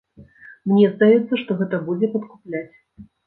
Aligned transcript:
Мне 0.69 0.87
здаецца, 0.93 1.33
што 1.43 1.57
гэта 1.61 1.81
будзе 1.91 2.11
падкупляць. 2.17 2.65